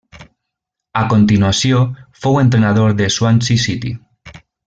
A 1.01 1.03
continuació 1.11 1.83
fou 2.23 2.41
entrenador 2.45 2.97
de 3.03 3.11
Swansea 3.19 3.65
City. 3.67 3.93